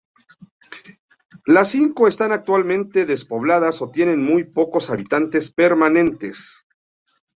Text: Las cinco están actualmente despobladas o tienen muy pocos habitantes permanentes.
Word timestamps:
Las 1.45 1.69
cinco 1.69 2.07
están 2.07 2.31
actualmente 2.31 3.05
despobladas 3.05 3.83
o 3.83 3.91
tienen 3.91 4.25
muy 4.25 4.45
pocos 4.45 4.89
habitantes 4.89 5.51
permanentes. 5.51 6.65